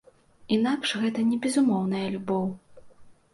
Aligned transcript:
Інакш 0.55 0.93
гэта 1.01 1.25
не 1.27 1.37
безумоўная 1.43 2.03
любоў. 2.15 2.45